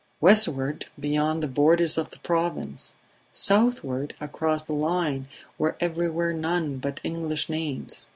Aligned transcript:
Westward, 0.19 0.87
beyond 0.99 1.43
the 1.43 1.47
borders 1.47 1.95
of 1.95 2.09
the 2.09 2.17
Province; 2.21 2.95
southward, 3.31 4.15
across 4.19 4.63
the 4.63 4.73
line 4.73 5.27
were 5.59 5.75
everywhere 5.79 6.33
none 6.33 6.77
but 6.79 6.99
English 7.03 7.49
names. 7.49 8.09